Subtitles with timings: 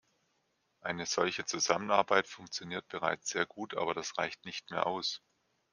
[0.79, 5.21] Eine solche Zusammenarbeit funktioniert bereits sehr gut, aber das reicht nicht mehr aus.